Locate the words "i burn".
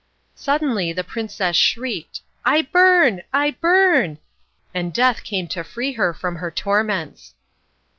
2.43-3.21, 3.31-4.17